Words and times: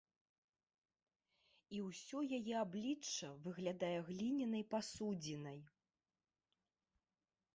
І 1.79 1.81
ўсё 1.89 2.17
яе 2.37 2.55
аблічча 2.63 3.29
выглядае 3.47 3.93
глінянай 4.09 4.63
пасудзінай. 4.73 5.59